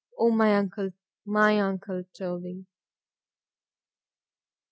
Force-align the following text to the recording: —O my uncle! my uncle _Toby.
—O 0.17 0.31
my 0.31 0.55
uncle! 0.57 0.89
my 1.25 1.59
uncle 1.59 2.01
_Toby. 2.19 2.65